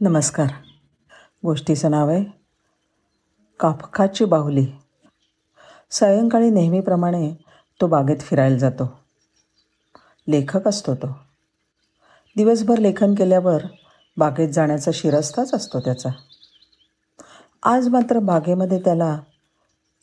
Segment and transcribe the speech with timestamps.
[0.00, 0.46] नमस्कार.
[1.44, 2.24] गोष्टीचं नाव आहे
[3.60, 4.66] कापखाची बाहुली.
[5.90, 7.34] सायंकाळी नेहमीप्रमाणे
[7.80, 8.98] तो बागेत फिरायला जातो.
[10.28, 11.18] लेखक असतो तो.
[12.36, 13.62] दिवसभर लेखन केल्यावर
[14.16, 16.08] बागेत जाण्याचा शिरस्ताच असतो त्याचा.
[17.62, 19.20] आज मात्र बागेमध्ये त्याला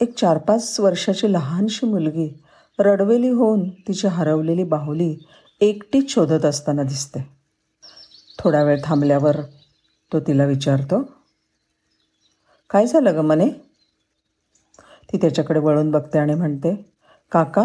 [0.00, 2.42] एक चार पाच वर्षाची लहानशी मुलगी
[2.78, 5.16] रडवेली होऊन तिची हरवलेली बाहुली
[5.60, 7.28] एकटीच शोधत असताना दिसते.
[8.38, 9.36] थोडा वेळ थांबल्यावर
[10.12, 11.02] तो तिला विचारतो
[12.70, 13.48] काय झालं ग मने?
[15.12, 16.92] ती त्याच्याकडे वळून बघते आणि म्हणते
[17.32, 17.64] काका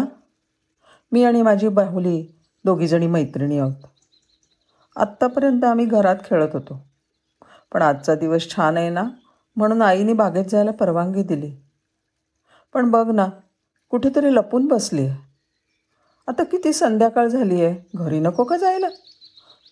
[1.12, 2.26] मी आणि माझी बाहुली
[2.64, 3.86] दोघीजणी मैत्रिणी आहोत.
[4.96, 6.86] आत्तापर्यंत आम्ही घरात खेळत होतो.
[7.72, 9.02] पण आजचा दिवस छान आहे ना
[9.56, 11.52] म्हणून आईने बागेत जायला परवानगी दिली.
[12.72, 13.26] पण बघ ना
[13.90, 15.16] कुठेतरी लपून बसली आहे.
[16.28, 18.88] आता किती संध्याकाळ झाली आहे घरी नको का जायला?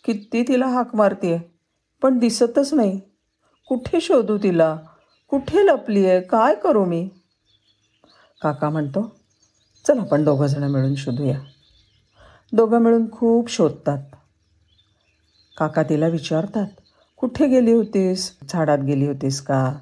[0.05, 1.58] किती तिला हाक मारते
[2.03, 3.01] पण दिसतच नाही.
[3.69, 4.77] कुठे शोधू तिला?
[5.29, 7.09] कुठे लपली आहे काय करू मी?
[8.43, 9.17] काका म्हणतो
[9.87, 11.39] चल आपण दोघंजणं मिळून शोधूया.
[12.53, 13.99] दोघं मिळून खूप शोधतात.
[15.59, 16.67] काका तिला विचारतात
[17.17, 18.39] कुठे गेली होतीस?
[18.49, 19.73] झाडात गेली होतीस का?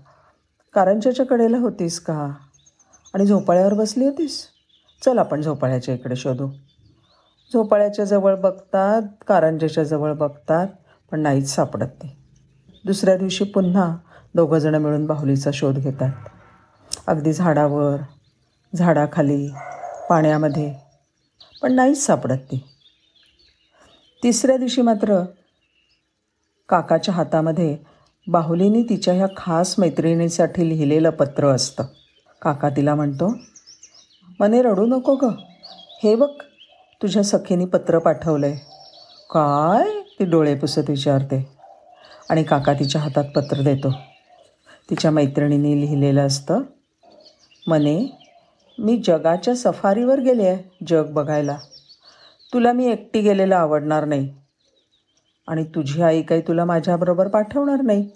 [0.74, 2.32] कारंजाच्या कडेला होतीस का?
[3.14, 4.46] आणि झोपाळ्यावर बसली होतीस?
[5.04, 6.48] चल आपण झोपाळ्याच्या इकडे शोधू.
[7.52, 10.68] झोपाळ्याच्या जवळ बघतात कारंजाच्या जवळ बघतात.
[11.12, 12.14] पण नाहीच सापडत नाही
[12.84, 13.96] दुसऱ्या दिवशी पुन्हा
[14.34, 16.12] दोघंजणं मिळून बाहुलीचा शोध घेतात.
[17.06, 17.96] अगदी झाडावर
[18.76, 19.48] झाडाखाली
[20.10, 20.74] पाण्यामध्ये
[21.62, 22.62] पण नाहीच सापडत ती.
[24.22, 25.22] तिसऱ्या दिवशी मात्र
[26.68, 27.76] काकाच्या हातामध्ये
[28.26, 31.84] बाहुलीने तिच्या ह्या खास मैत्रिणीसाठी लिहिलेलं पत्र असतं.
[32.42, 33.34] काका तिला म्हणतो
[34.40, 35.24] मने रडू नको ग.
[36.02, 36.30] हे बघ
[37.02, 38.56] तुझ्या सखीने पत्र पाठवलं आहे
[39.30, 40.05] काय?
[40.20, 41.44] ती डोळे पुसत विचारते
[42.30, 43.90] आणि काका तिच्या हातात पत्र देतो.
[44.90, 46.62] तिच्या मैत्रिणीने लिहिलेलं असतं
[47.66, 47.96] मने
[48.78, 51.56] मी जगाच्या सफारीवर गेले आहे जग बघायला.
[52.52, 54.28] तुला मी एकटी गेलेलं आवडणार नाही
[55.48, 58.08] आणि तुझी आई काही तुला माझ्याबरोबर पाठवणार नाही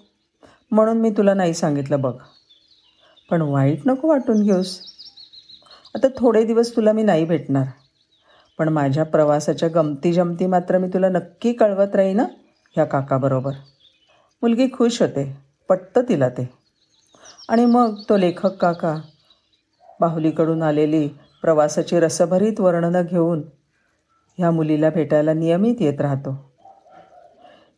[0.70, 2.14] म्हणून मी तुला नाही सांगितलं बघ.
[3.30, 4.80] पण वाईट नको वाटून घेऊस.
[5.94, 7.64] आता थोडे दिवस तुला मी नाही भेटणार.
[8.60, 13.52] पण माझ्या प्रवासाच्या गमती जमती मात्र मी तुला नक्की कळवत राहीन ह्या काकाबरोबर.
[14.42, 15.36] मुलगी खुश होते
[15.68, 16.50] पटतं तिला ते.
[17.48, 18.96] आणि मग तो लेखक काका
[20.00, 21.08] बाहुलीकडून आलेली
[21.42, 23.42] प्रवासाची रसभरीत वर्णनं घेऊन
[24.38, 26.52] ह्या मुलीला भेटायला नियमित येत राहतो.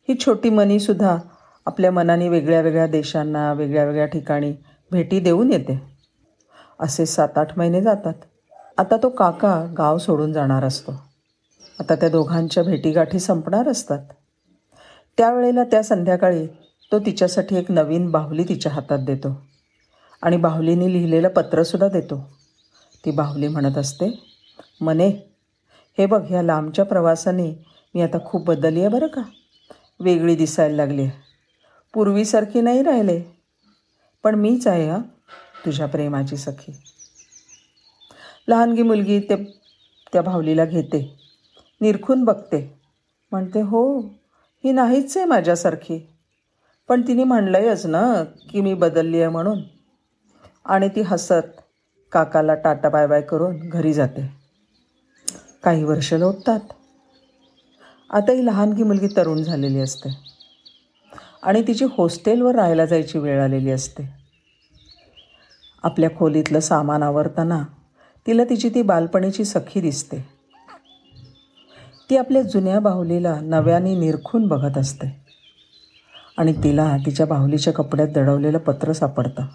[0.09, 1.19] ही छोटी मनीसुद्धा
[1.67, 4.55] आपल्या मनाने वेगळ्या वेगळ्या देशांना वेगळ्या वेगळ्या ठिकाणी
[4.91, 5.83] भेटी देऊन येते.
[6.81, 8.15] असे सात आठ महिने जातात.
[8.79, 10.93] आता तो काका गाव सोडून जाणार असतो.
[11.81, 13.99] आता त्या दोघांच्या भेटीगाठी संपणार असतात.
[15.19, 16.47] त्यावेळेला त्या संध्याकाळी
[16.93, 19.43] तो तिच्यासाठी एक नवीन बाहुली तिच्या हातात देतो.
[20.23, 22.31] आणि बाहुलीने लिहिलेलं पत्रसुद्धा देतो.
[23.05, 24.11] ती बाहुली म्हणत असते
[24.81, 25.09] मने
[25.99, 29.23] हे बघ ह्या लांबच्या प्रवासाने मी आता खूप बदलली आहे बरं का?
[30.01, 31.11] वेगळी दिसायला लागली आहे
[31.95, 33.23] पूर्वीसारखी नाही राहिले.
[34.25, 34.99] पण मीच आहे हा
[35.65, 36.73] तुझ्या प्रेमाची सखी.
[38.49, 39.37] लहानगी मुलगी ते
[40.13, 41.19] त्या भावलीला घेते.
[41.81, 42.81] निरखून बघते.
[43.31, 44.01] म्हणते हो
[44.65, 46.09] ही नाहीच आहे माझ्यासारखी.
[46.89, 49.61] पण तिने म्हणलंयच ना की मी बदलली आहे म्हणून.
[50.65, 51.61] आणि ती हसत
[52.13, 54.33] काकाला टाटा बाय बाय करून घरी जाते.
[55.65, 56.61] काही वर्ष लोटतात.
[58.11, 60.09] आता ही लहानगी मुलगी तरुण झालेली असते.
[61.43, 64.15] आणि तिची हॉस्टेलवर राहायला जायची वेळ आलेली असते.
[65.83, 67.65] आपल्या खोलीतलं सामान आवरताना
[68.27, 70.29] तिला तिची ती बालपणीची सखी दिसते.
[72.11, 75.23] ती आपल्या जुन्या बाहुलीला नव्याने निरखून बघत असते.
[76.39, 79.47] आणि तिला तिच्या बाहुलीच्या कपड्यात दडवलेलं पत्र सापडतं.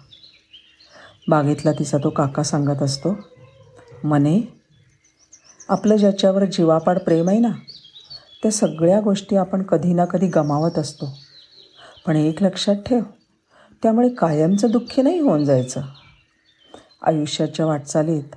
[1.28, 3.16] बागेतला तिचा तो काका सांगत असतो
[4.04, 4.40] मने
[5.68, 7.50] आपलं ज्याच्यावर जीवापाड प्रेम आहे ना
[8.42, 11.18] त्या सगळ्या गोष्टी आपण कधी ना कधी गमावत असतो.
[12.06, 13.02] पण एक लक्षात ठेव
[13.82, 15.80] त्यामुळे कायमचं दुःखी नाही होऊन जायचं.
[17.02, 18.36] आयुष्याच्या वाटचालीत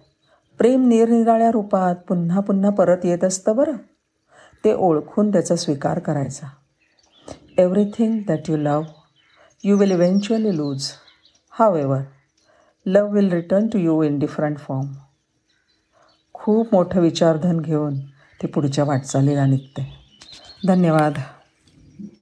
[0.62, 3.72] प्रेम निरनिराळ्या रूपात पुन्हा पुन्हा परत येत असतं बरं.
[4.66, 6.48] ते ओळखून त्याचा स्वीकार करायचा.
[7.58, 8.82] Everything that you love
[9.64, 10.88] you will eventually lose
[11.76, 12.00] however
[12.86, 14.88] love will return to you in different form
[16.34, 18.00] खूप मोठं विचारधन घेऊन
[18.42, 19.94] ते पुढच्या वाटचालीला निघते.
[20.68, 21.14] धन्यवाद.